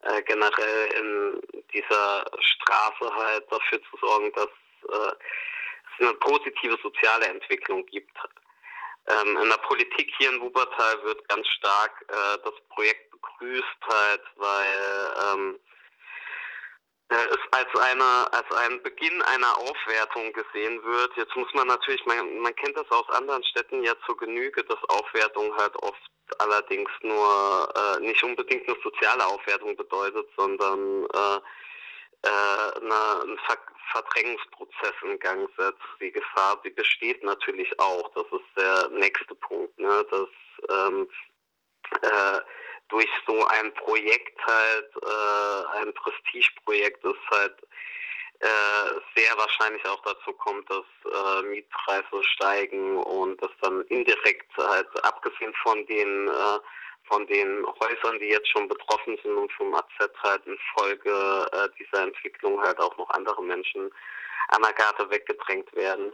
äh, 0.01 0.21
generell 0.23 0.91
in 0.99 1.41
dieser 1.73 2.25
Straße 2.39 3.15
halt 3.15 3.51
dafür 3.51 3.81
zu 3.89 3.97
sorgen, 4.01 4.31
dass 4.33 4.49
äh, 4.89 5.15
es 5.15 6.05
eine 6.05 6.13
positive 6.15 6.77
soziale 6.81 7.27
Entwicklung 7.27 7.85
gibt. 7.87 8.17
Ähm, 9.07 9.37
in 9.37 9.49
der 9.49 9.57
Politik 9.57 10.11
hier 10.17 10.29
in 10.31 10.41
Wuppertal 10.41 11.03
wird 11.03 11.27
ganz 11.29 11.47
stark 11.47 12.05
äh, 12.09 12.37
das 12.43 12.53
Projekt 12.69 13.09
begrüßt 13.11 13.81
halt, 13.87 14.21
weil 14.35 15.33
ähm, 15.33 15.59
es 17.09 17.39
als 17.51 17.69
eine 17.79 18.33
als 18.33 18.51
ein 18.51 18.81
Beginn 18.83 19.21
einer 19.21 19.57
Aufwertung 19.57 20.33
gesehen 20.33 20.83
wird. 20.83 21.15
Jetzt 21.15 21.35
muss 21.35 21.53
man 21.53 21.67
natürlich, 21.67 22.05
man, 22.05 22.39
man 22.39 22.55
kennt 22.55 22.75
das 22.75 22.89
aus 22.91 23.09
anderen 23.09 23.43
Städten 23.45 23.83
ja 23.83 23.93
zur 24.05 24.17
Genüge, 24.17 24.63
dass 24.63 24.83
Aufwertung 24.89 25.55
halt 25.57 25.75
oft 25.77 26.01
allerdings 26.39 26.89
nur 27.01 27.73
äh, 27.75 28.01
nicht 28.01 28.21
unbedingt 28.23 28.67
eine 28.67 28.77
soziale 28.83 29.25
Aufwertung 29.25 29.75
bedeutet, 29.77 30.27
sondern 30.35 31.05
äh, 31.05 31.39
äh, 32.23 32.81
eine, 32.81 33.21
einen 33.23 33.39
Ver 33.39 33.57
Verdrängungsprozess 33.91 34.93
in 35.03 35.17
Gang 35.19 35.49
setzt. 35.57 35.79
Die 36.01 36.11
Gefahr, 36.11 36.61
die 36.61 36.71
besteht 36.71 37.23
natürlich 37.23 37.79
auch. 37.79 38.11
Das 38.13 38.25
ist 38.25 38.57
der 38.57 38.89
nächste 38.89 39.33
Punkt, 39.33 39.79
ne? 39.79 40.05
dass 40.11 40.27
ähm, 40.69 41.07
äh, 42.01 42.39
durch 42.89 43.09
so 43.25 43.45
ein 43.47 43.73
Projekt 43.73 44.39
halt, 44.45 44.89
äh, 45.03 45.79
ein 45.79 45.93
Prestigeprojekt, 45.93 47.03
das 47.03 47.15
halt 47.31 47.55
äh, 48.39 48.99
sehr 49.15 49.35
wahrscheinlich 49.37 49.83
auch 49.87 50.01
dazu 50.03 50.31
kommt, 50.33 50.69
dass 50.69 50.85
äh, 51.05 51.41
Mietpreise 51.43 52.23
steigen 52.23 52.97
und 52.97 53.41
dass 53.41 53.51
dann 53.61 53.81
indirekt 53.83 54.55
halt 54.57 54.87
abgesehen 55.03 55.53
von 55.63 55.85
den 55.87 56.27
äh, 56.27 56.59
von 57.07 57.25
den 57.27 57.65
Häusern, 57.65 58.19
die 58.19 58.27
jetzt 58.27 58.49
schon 58.49 58.67
betroffen 58.67 59.17
sind 59.23 59.35
und 59.35 59.51
vom 59.53 59.73
AZ 59.73 59.87
halt 60.23 60.45
in 60.45 60.57
Folge 60.77 61.47
äh, 61.53 61.69
dieser 61.79 62.03
Entwicklung 62.03 62.61
halt 62.61 62.77
auch 62.79 62.95
noch 62.97 63.09
andere 63.11 63.41
Menschen 63.41 63.89
an 64.49 64.61
der 64.61 64.73
Karte 64.73 65.09
weggedrängt 65.09 65.73
werden. 65.73 66.11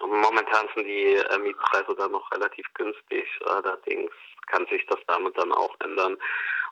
Momentan 0.00 0.68
sind 0.74 0.86
die 0.86 1.16
äh, 1.16 1.38
Mietpreise 1.38 1.94
dann 1.96 2.12
noch 2.12 2.30
relativ 2.32 2.66
günstig, 2.74 3.26
allerdings 3.46 4.12
kann 4.50 4.66
sich 4.66 4.84
das 4.86 4.98
damit 5.06 5.36
dann 5.36 5.52
auch 5.52 5.74
ändern. 5.80 6.16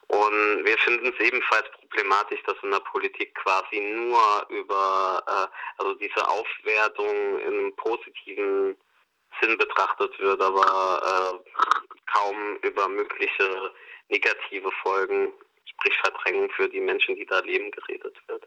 Und 0.08 0.64
wir 0.64 0.78
finden 0.78 1.12
es 1.12 1.26
ebenfalls 1.26 1.68
problematisch, 1.80 2.40
dass 2.44 2.56
in 2.62 2.70
der 2.70 2.80
Politik 2.80 3.34
quasi 3.34 3.80
nur 3.80 4.46
über 4.50 5.22
äh, 5.26 5.82
also 5.82 5.94
diese 5.94 6.28
Aufwertung 6.28 7.40
im 7.40 7.74
positiven 7.76 8.76
Sinn 9.40 9.58
betrachtet 9.58 10.16
wird, 10.20 10.40
aber 10.40 11.42
äh, 11.42 11.50
kaum 12.12 12.56
über 12.62 12.88
mögliche 12.88 13.72
negative 14.08 14.70
Folgen, 14.82 15.32
sprich 15.64 15.98
Verdrängung 15.98 16.50
für 16.50 16.68
die 16.68 16.80
Menschen, 16.80 17.16
die 17.16 17.26
da 17.26 17.40
leben, 17.40 17.70
geredet 17.72 18.16
wird. 18.28 18.46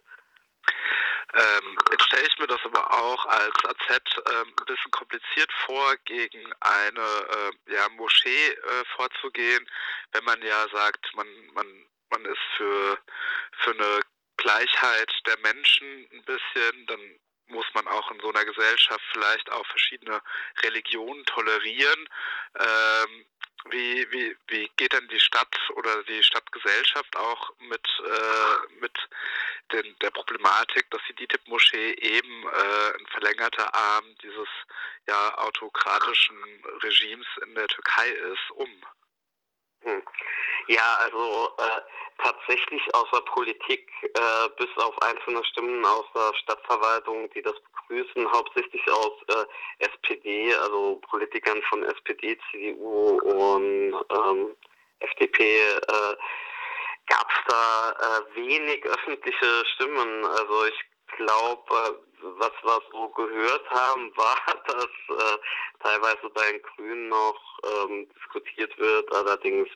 Ähm, 1.34 1.78
jetzt 1.92 2.06
stelle 2.06 2.28
ich 2.28 2.40
mir 2.40 2.48
das 2.48 2.60
aber 2.64 2.92
auch 2.92 3.26
als 3.28 3.54
AZ 3.64 4.02
ähm, 4.32 4.54
ein 4.60 4.66
bisschen 4.66 4.92
kompliziert 4.92 5.52
vor, 5.66 5.96
gegen 6.06 6.52
eine 6.60 7.02
äh, 7.02 7.74
ja, 7.74 7.88
Moschee 7.90 8.48
äh, 8.50 8.86
vorzugehen, 8.96 9.70
wenn 10.14 10.24
man 10.24 10.42
ja 10.42 10.68
sagt, 10.70 11.14
man, 11.16 11.28
man, 11.54 11.68
man 12.10 12.26
ist 12.26 12.42
für, 12.58 12.98
für 13.60 13.72
eine 13.72 14.02
Gleichheit 14.38 15.14
der 15.28 15.38
Menschen 15.40 16.10
ein 16.12 16.24
bisschen, 16.24 16.88
dann 16.88 17.20
muss 17.48 17.66
man 17.74 17.88
auch 17.88 18.10
in 18.12 18.20
so 18.22 18.30
einer 18.30 18.46
Gesellschaft 18.46 19.04
vielleicht 19.12 19.52
auch 19.52 19.66
verschiedene 19.68 20.22
Religionen 20.64 21.26
tolerieren. 21.26 22.10
Ähm, 22.60 23.26
wie, 23.70 24.08
wie, 24.12 24.38
wie 24.48 24.70
geht 24.78 24.94
denn 24.94 25.08
die 25.10 25.20
Stadt 25.20 25.56
oder 25.76 26.04
die 26.04 26.24
Stadtgesellschaft 26.24 27.16
auch 27.18 27.52
mit, 27.60 27.86
äh, 28.06 28.80
mit 28.80 28.98
den, 29.72 29.96
der 30.00 30.12
Problematik, 30.12 30.90
dass 30.92 31.02
die 31.10 31.16
DITIB-Moschee 31.16 31.94
eben 31.94 32.44
äh, 32.44 32.98
ein 32.98 33.08
verlängerter 33.08 33.74
Arm 33.74 34.06
dieses 34.22 34.48
ja, 35.08 35.38
autokratischen 35.38 36.38
Regimes 36.84 37.28
in 37.44 37.56
der 37.56 37.68
Türkei 37.68 38.10
ist, 38.10 38.52
um? 38.56 38.70
Hm. 39.84 40.04
Ja, 40.68 40.98
also 41.02 41.56
äh, 41.58 41.82
tatsächlich 42.22 42.82
aus 42.94 43.08
der 43.12 43.22
Politik 43.22 43.90
äh, 44.04 44.50
bis 44.58 44.70
auf 44.78 45.02
einzelne 45.02 45.44
Stimmen 45.46 45.84
aus 45.86 46.06
der 46.14 46.34
Stadtverwaltung, 46.36 47.30
die 47.32 47.42
das 47.42 47.56
begrüßen, 47.62 48.32
hauptsächlich 48.32 48.82
aus 48.92 49.14
äh, 49.30 49.86
SPD, 49.86 50.54
also 50.56 51.02
Politikern 51.10 51.62
von 51.70 51.84
SPD, 51.84 52.38
CDU 52.52 53.20
und 53.20 53.94
ähm, 54.12 54.56
FDP, 55.00 55.60
äh, 55.60 56.16
gab 57.08 57.28
es 57.32 57.38
da 57.48 57.92
äh, 57.92 58.36
wenig 58.36 58.86
öffentliche 58.86 59.66
Stimmen. 59.76 60.26
Also 60.26 60.66
ich 60.66 60.80
glaube, 61.18 61.74
äh, 61.74 62.09
was 62.22 62.52
wir 62.64 62.82
so 62.92 63.10
gehört 63.10 63.70
haben, 63.70 64.12
war, 64.18 64.38
dass 64.68 64.86
äh, 64.86 65.38
teilweise 65.82 66.30
bei 66.34 66.52
den 66.52 66.62
Grünen 66.62 67.10
noch 67.10 67.60
ähm, 67.64 68.08
diskutiert 68.16 68.78
wird, 68.78 69.12
allerdings 69.14 69.70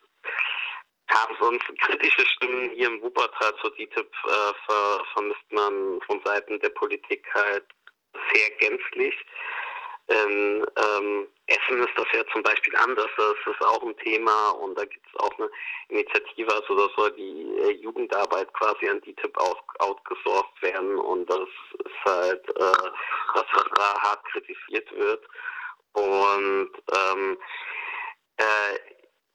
ja, 1.10 1.28
sonst 1.40 1.66
kritische 1.80 2.26
Stimmen 2.26 2.72
hier 2.72 2.88
im 2.88 3.02
Wuppertal 3.02 3.54
zur 3.62 3.72
DTIP 3.72 3.98
äh, 3.98 4.54
ver 4.66 5.06
vermisst 5.14 5.52
man 5.52 6.02
von 6.08 6.22
Seiten 6.24 6.60
der 6.60 6.70
Politik 6.70 7.28
halt 7.34 7.66
sehr 8.34 8.50
gänzlich. 8.58 9.16
In 10.08 10.66
ähm, 10.76 11.28
Essen 11.48 11.80
ist 11.84 11.98
das 11.98 12.06
ja 12.14 12.24
zum 12.32 12.42
Beispiel 12.42 12.76
anders, 12.78 13.10
das 13.18 13.36
ist 13.46 13.62
auch 13.62 13.84
ein 13.84 13.98
Thema 13.98 14.52
und 14.52 14.78
da 14.78 14.86
gibt 14.86 15.06
es 15.06 15.20
auch 15.20 15.38
eine 15.38 15.50
Initiative, 15.90 16.54
also 16.54 16.76
da 16.76 16.94
soll 16.96 17.12
die 17.12 17.58
äh, 17.60 17.72
Jugendarbeit 17.82 18.54
quasi 18.54 18.88
an 18.88 19.02
die 19.02 19.16
aus, 19.36 19.58
outgesourced 19.80 20.62
werden 20.62 20.98
und 20.98 21.30
das 21.30 21.40
ist 21.40 22.06
halt 22.06 22.48
äh, 22.50 22.90
das, 23.34 23.46
was 23.54 23.66
da 23.76 24.02
hart 24.02 24.24
kritisiert 24.26 24.90
wird. 24.96 25.26
Und 25.94 26.72
ähm, 26.96 27.38
äh, 28.38 28.76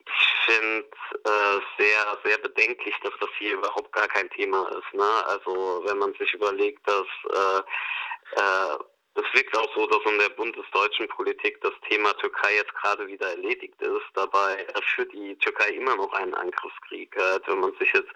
ich 0.07 0.29
finde 0.47 0.89
äh, 1.25 1.61
sehr, 1.79 2.19
sehr 2.25 2.39
bedenklich, 2.39 2.95
dass 3.03 3.13
das 3.21 3.29
hier 3.39 3.53
überhaupt 3.53 3.93
gar 3.93 4.09
kein 4.09 4.31
Thema 4.31 4.67
ist. 4.69 4.95
Ne? 4.95 5.27
Also 5.27 5.83
wenn 5.85 5.99
man 5.99 6.15
sich 6.15 6.33
überlegt, 6.33 6.87
dass 6.89 7.07
äh, 7.31 8.41
äh, 8.41 8.79
es 9.15 9.25
wirkt 9.35 9.57
auch 9.57 9.75
so, 9.75 9.87
dass 9.87 10.13
in 10.13 10.19
der 10.19 10.29
bundesdeutschen 10.31 11.09
Politik 11.09 11.61
das 11.61 11.73
Thema 11.89 12.13
Türkei 12.19 12.55
jetzt 12.55 12.75
gerade 12.75 13.07
wieder 13.07 13.29
erledigt 13.31 13.81
ist. 13.81 14.07
Dabei 14.15 14.67
führt 14.95 15.13
die 15.13 15.37
Türkei 15.39 15.71
immer 15.71 15.97
noch 15.97 16.13
einen 16.13 16.35
Angriffskrieg. 16.35 17.15
Äh, 17.17 17.41
wenn 17.47 17.61
man 17.61 17.73
sich 17.79 17.93
jetzt, 17.93 18.11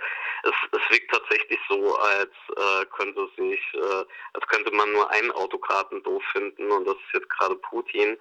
es, 0.44 0.54
es 0.70 0.90
wirkt 0.90 1.10
tatsächlich 1.10 1.58
so, 1.68 1.96
als 1.96 2.30
äh, 2.56 2.84
könnte 2.96 3.28
sich, 3.36 3.60
äh, 3.74 4.04
als 4.34 4.46
könnte 4.48 4.70
man 4.70 4.92
nur 4.92 5.10
einen 5.10 5.32
Autokraten 5.32 6.02
doof 6.02 6.22
finden 6.32 6.70
und 6.70 6.86
das 6.86 6.96
ist 6.96 7.14
jetzt 7.14 7.30
gerade 7.30 7.56
Putin. 7.56 8.16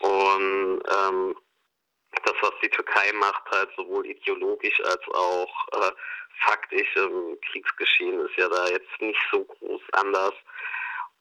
Und 0.00 0.82
ähm, 0.90 1.36
das, 2.24 2.34
was 2.40 2.52
die 2.62 2.70
Türkei 2.70 3.12
macht, 3.14 3.50
halt 3.50 3.70
sowohl 3.76 4.06
ideologisch 4.06 4.80
als 4.84 5.02
auch 5.12 5.68
äh, 5.72 5.92
faktisch 6.46 6.96
im 6.96 7.38
Kriegsgeschehen, 7.40 8.20
ist 8.20 8.36
ja 8.36 8.48
da 8.48 8.68
jetzt 8.68 9.00
nicht 9.00 9.20
so 9.30 9.44
groß 9.44 9.82
anders. 9.92 10.32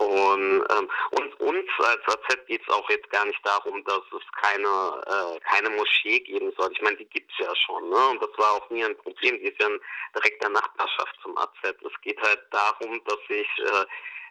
Und, 0.01 0.65
ähm, 0.71 0.89
und 1.11 1.39
uns 1.41 1.69
als 1.77 2.01
AZ 2.07 2.45
geht 2.47 2.61
es 2.67 2.73
auch 2.73 2.89
jetzt 2.89 3.07
gar 3.11 3.23
nicht 3.23 3.39
darum, 3.45 3.83
dass 3.83 4.01
es 4.17 4.41
keine, 4.41 5.03
äh, 5.05 5.39
keine 5.41 5.69
Moschee 5.69 6.19
geben 6.21 6.51
soll. 6.57 6.71
Ich 6.71 6.81
meine, 6.81 6.97
die 6.97 7.05
gibt 7.05 7.31
es 7.31 7.45
ja 7.45 7.55
schon. 7.55 7.87
Ne? 7.87 8.07
Und 8.09 8.21
das 8.21 8.35
war 8.37 8.53
auch 8.53 8.69
nie 8.71 8.83
ein 8.83 8.97
Problem. 8.97 9.37
Die 9.37 9.49
ist 9.49 9.61
ja 9.61 9.67
in 9.67 9.79
direkter 10.15 10.49
Nachbarschaft 10.49 11.15
zum 11.21 11.37
AZ. 11.37 11.51
Es 11.63 12.01
geht 12.01 12.19
halt 12.19 12.41
darum, 12.49 12.99
dass 13.05 13.19
sich 13.27 13.47
äh, 13.59 13.85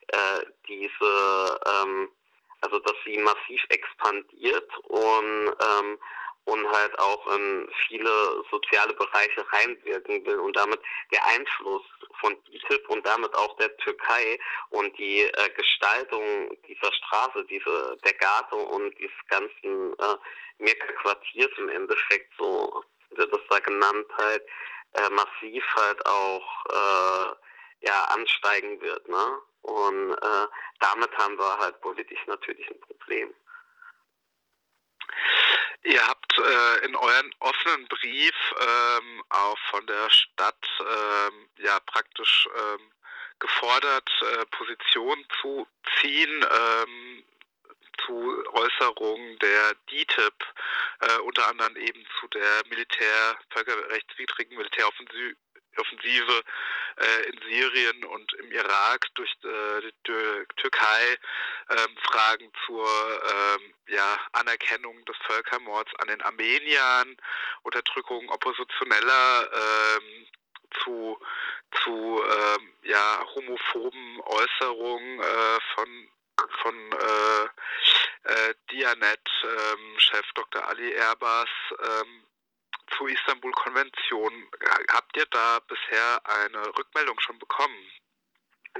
äh, 0.08 0.44
diese, 0.66 1.60
ähm, 1.82 2.08
also 2.62 2.80
dass 2.80 2.94
sie 3.04 3.18
massiv 3.18 3.62
expandiert 3.68 4.68
und 4.88 5.54
ähm, 5.54 5.98
und 6.44 6.70
halt 6.72 6.98
auch 6.98 7.26
in 7.34 7.70
viele 7.86 8.42
soziale 8.50 8.92
Bereiche 8.94 9.44
reinwirken 9.52 10.24
will 10.26 10.38
und 10.38 10.56
damit 10.56 10.80
der 11.12 11.24
Einfluss 11.26 11.82
von 12.20 12.36
ITIP 12.50 12.88
und 12.88 13.06
damit 13.06 13.34
auch 13.34 13.56
der 13.56 13.76
Türkei 13.78 14.38
und 14.70 14.96
die 14.98 15.22
äh, 15.22 15.50
Gestaltung 15.56 16.56
dieser 16.66 16.92
Straße, 16.92 17.44
diese 17.44 17.96
der 18.04 18.14
Gate 18.14 18.52
und 18.52 18.98
dieses 18.98 19.26
ganzen 19.28 19.92
äh, 19.98 20.16
Mirka-Quartiers 20.58 21.50
im 21.58 21.68
Endeffekt, 21.68 22.32
so 22.38 22.84
wird 23.10 23.32
das 23.32 23.40
da 23.48 23.58
genannt, 23.60 24.06
halt 24.16 24.42
äh, 24.94 25.10
massiv 25.10 25.64
halt 25.76 26.04
auch 26.06 26.66
äh, 26.66 27.86
ja 27.86 28.04
ansteigen 28.14 28.80
wird, 28.80 29.08
ne? 29.08 29.38
Und 29.62 30.12
äh, 30.12 30.46
damit 30.80 31.16
haben 31.18 31.38
wir 31.38 31.58
halt 31.58 31.80
politisch 31.80 32.26
natürlich 32.26 32.68
ein 32.70 32.80
Problem. 32.80 33.34
Ihr 35.82 36.06
habt 36.06 36.19
äh, 36.38 36.84
in 36.84 36.96
euren 36.96 37.34
offenen 37.40 37.86
Brief 37.88 38.34
ähm, 38.60 39.22
auch 39.30 39.58
von 39.70 39.86
der 39.86 40.10
Stadt 40.10 40.66
ähm, 40.80 41.48
ja 41.58 41.78
praktisch 41.80 42.48
ähm, 42.56 42.92
gefordert, 43.38 44.10
äh, 44.22 44.46
Position 44.46 45.24
zu 45.40 45.66
ziehen 46.00 46.44
ähm, 46.50 47.24
zu 48.06 48.44
Äußerungen 48.52 49.38
der 49.38 49.74
DITIB, 49.90 50.34
äh, 51.00 51.18
unter 51.20 51.48
anderem 51.48 51.76
eben 51.76 52.06
zu 52.18 52.28
der 52.28 52.62
Militär, 52.68 53.38
völkerrechtswidrigen 53.50 54.56
Militäroffensive 54.56 55.36
Offensive 55.80 56.42
äh, 56.96 57.30
in 57.30 57.40
Syrien 57.42 58.04
und 58.04 58.32
im 58.34 58.52
Irak 58.52 59.06
durch 59.14 59.30
äh, 59.44 59.80
die 59.82 60.46
Türkei 60.56 61.18
ähm, 61.70 61.96
Fragen 62.02 62.52
zur 62.66 62.86
ähm, 62.86 63.74
ja, 63.88 64.18
Anerkennung 64.32 65.04
des 65.04 65.16
Völkermords 65.26 65.92
an 65.98 66.08
den 66.08 66.22
Armeniern, 66.22 67.16
Unterdrückung 67.62 68.28
oppositioneller 68.28 69.50
ähm, 69.52 70.26
zu, 70.82 71.18
zu 71.82 72.22
ähm, 72.24 72.72
ja, 72.82 73.24
homophoben 73.34 74.20
Äußerungen 74.20 75.20
äh, 75.20 75.60
von 75.74 76.08
von 76.62 76.74
äh, 76.92 77.44
äh, 78.32 78.54
Dianet-Chef 78.70 80.26
ähm, 80.26 80.32
Dr. 80.34 80.66
Ali 80.68 80.92
Erbas 80.92 81.48
ähm, 81.82 82.24
zur 83.00 83.08
Istanbul-Konvention. 83.08 84.32
Habt 84.92 85.16
ihr 85.16 85.24
da 85.30 85.58
bisher 85.60 86.20
eine 86.24 86.66
Rückmeldung 86.76 87.18
schon 87.20 87.38
bekommen? 87.38 87.90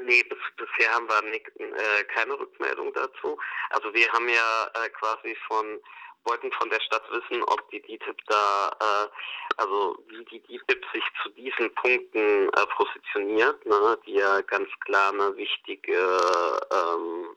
Nee, 0.04 0.22
bis, 0.24 0.38
bisher 0.56 0.92
haben 0.92 1.09
wir 1.09 1.22
nicht, 1.22 1.46
äh, 1.59 2.04
keine 2.04 2.38
Rückmeldung 2.38 2.92
dazu. 2.92 3.40
Also 3.70 3.94
wir 3.94 4.12
haben 4.12 4.28
ja 4.28 4.70
äh, 4.74 4.90
quasi 4.90 5.35
von 5.48 5.80
wollten 6.24 6.52
von 6.52 6.68
der 6.68 6.80
Stadt 6.80 7.02
wissen, 7.11 7.42
ob 7.44 7.70
die 7.70 7.80
DTIP 7.80 8.18
da, 8.26 8.68
äh, 8.78 9.09
also 9.56 10.04
wie 10.09 10.22
die 10.26 10.42
DTIP 10.42 10.85
sich 10.92 11.02
zu 11.22 11.30
diesen 11.30 11.74
Punkten 11.76 12.50
äh, 12.50 12.66
positioniert, 12.76 13.64
ne, 13.64 13.98
die 14.04 14.16
ja 14.16 14.42
ganz 14.42 14.68
klar 14.80 15.14
eine 15.14 15.35
wichtige, 15.38 15.96
ähm, 16.70 17.35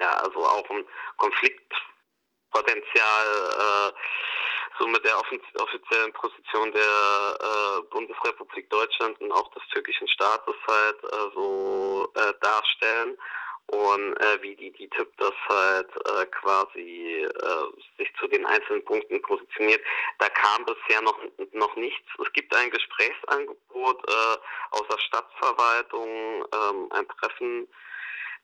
ja, 0.00 0.10
also 0.18 0.38
auch 0.38 0.70
ein 0.70 0.86
Konfliktpotenzial 1.16 3.26
äh, 3.58 3.92
so 4.78 4.86
mit 4.86 5.04
der 5.04 5.18
offiziellen 5.18 6.12
Position 6.12 6.72
der 6.72 6.82
äh, 6.82 7.82
Bundesrepublik 7.90 8.68
Deutschland 8.70 9.20
und 9.20 9.32
auch 9.32 9.50
des 9.52 9.62
türkischen 9.72 10.08
Staates 10.08 10.54
halt 10.66 11.04
äh, 11.04 11.34
so 11.34 12.12
äh, 12.14 12.32
darstellen 12.40 13.16
und 13.66 14.16
äh, 14.20 14.42
wie 14.42 14.54
die 14.56 14.70
DTIP 14.70 15.16
das 15.16 15.32
halt 15.48 15.90
äh, 16.06 16.26
quasi 16.26 17.24
äh, 17.24 17.98
sich 17.98 18.12
zu 18.20 18.26
den 18.26 18.44
einzelnen 18.44 18.84
Punkten 18.84 19.20
positioniert. 19.22 19.80
Da 20.18 20.28
kam 20.28 20.64
bisher 20.64 21.00
noch 21.02 21.18
noch 21.52 21.74
nichts. 21.76 22.06
Es 22.24 22.32
gibt 22.32 22.54
ein 22.54 22.70
Gesprächsangebot 22.70 24.10
äh, 24.10 24.36
aus 24.72 24.84
der 24.90 24.98
Stadtverwaltung, 24.98 26.44
ähm, 26.52 26.88
ein 26.90 27.08
Treffen. 27.08 27.68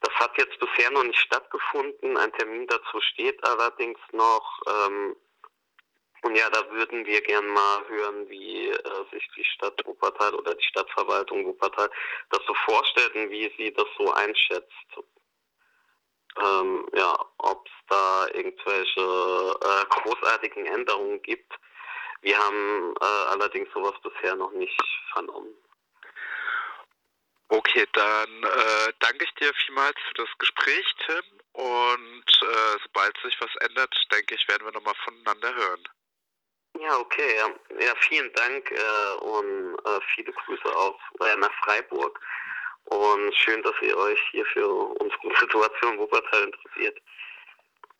Das 0.01 0.14
hat 0.14 0.38
jetzt 0.38 0.59
bisher 0.61 0.91
noch 0.93 1.03
nicht 1.03 1.19
stattgefunden. 1.19 2.17
Ein 2.17 2.33
Termin 2.35 2.67
dazu 2.69 3.01
steht 3.01 3.43
allerdings 3.45 3.99
noch. 4.12 4.61
Ähm, 4.67 5.17
und 6.23 6.37
ja, 6.37 6.51
da 6.51 6.69
würden 6.71 7.07
wir 7.07 7.21
gern 7.23 7.47
mal 7.47 7.89
hören, 7.89 8.29
wie 8.29 8.69
äh, 8.69 9.05
sich 9.13 9.29
die 9.37 9.45
Stadt 9.45 9.81
Wuppertal 9.87 10.35
oder 10.35 10.55
die 10.55 10.65
Stadtverwaltung 10.65 11.47
Wuppertal 11.47 11.91
das 12.31 12.41
so 12.47 12.55
vorstellt 12.65 13.15
und 13.15 13.31
wie 13.31 13.53
sie 13.57 13.73
das 13.73 13.87
so 13.97 14.13
einschätzt. 14.13 14.73
Ähm, 16.41 16.87
ja, 16.95 17.19
ob 17.39 17.67
es 17.67 17.73
da 17.89 18.27
irgendwelche 18.29 19.01
äh, 19.01 19.85
großartigen 19.89 20.67
Änderungen 20.67 21.23
gibt. 21.23 21.53
Wir 22.21 22.37
haben 22.37 22.95
äh, 23.01 23.05
allerdings 23.31 23.73
sowas 23.73 23.95
bisher 24.03 24.35
noch 24.35 24.53
nicht 24.53 24.81
vernommen. 25.13 25.55
Okay, 27.49 27.87
dann 27.93 28.43
äh, 28.45 28.93
danke 28.99 29.25
ich 29.25 29.35
dir 29.35 29.53
vielmals 29.55 29.97
für 30.09 30.25
das 30.25 30.39
Gespräch, 30.39 30.95
Tim. 31.07 31.23
Und 31.53 32.43
äh, 32.43 32.79
sobald 32.83 33.17
sich 33.23 33.41
was 33.41 33.55
ändert, 33.69 33.95
denke 34.13 34.35
ich, 34.35 34.47
werden 34.49 34.67
wir 34.67 34.73
nochmal 34.73 34.95
voneinander 35.05 35.55
hören. 35.55 35.89
Ja, 36.81 36.97
okay. 36.99 37.35
Ja, 37.81 37.93
vielen 38.09 38.33
Dank 38.35 38.71
äh, 38.71 39.25
und 39.25 39.75
äh, 39.85 40.01
viele 40.14 40.33
Grüße 40.33 40.77
auch 40.77 40.99
äh, 41.21 41.37
nach 41.37 41.53
Freiburg. 41.64 42.21
Und 42.85 43.35
schön, 43.35 43.62
dass 43.62 43.75
ihr 43.83 43.97
euch 43.97 44.21
hier 44.31 44.45
für 44.47 44.69
unsere 44.69 45.37
Situation 45.41 45.99
Wuppertal 45.99 46.45
interessiert. 46.45 47.01